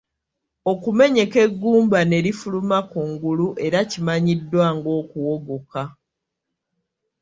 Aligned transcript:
Okumenyeka 0.71 1.37
eggumba 1.45 1.99
ne 2.05 2.17
lifuluma 2.25 2.77
ku 2.91 2.99
ngulu 3.11 3.47
era 3.65 3.79
kimanyiddwa 3.91 4.65
ng'okuwogoka. 4.75 5.81